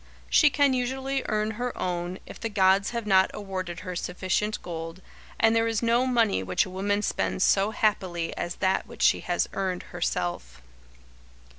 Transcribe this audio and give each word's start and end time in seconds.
She 0.31 0.49
can 0.49 0.73
usually 0.73 1.21
earn 1.29 1.51
her 1.61 1.77
own, 1.77 2.17
if 2.25 2.39
the 2.39 2.49
gods 2.49 2.89
have 2.89 3.05
not 3.05 3.29
awarded 3.35 3.81
her 3.81 3.95
sufficient 3.95 4.59
gold, 4.63 4.99
and 5.39 5.55
there 5.55 5.67
is 5.67 5.83
no 5.83 6.07
money 6.07 6.41
which 6.41 6.65
a 6.65 6.71
woman 6.71 7.03
spends 7.03 7.43
so 7.43 7.69
happily 7.69 8.35
as 8.35 8.55
that 8.55 8.87
which 8.87 9.03
she 9.03 9.19
has 9.19 9.47
earned 9.53 9.83
herself. 9.93 10.63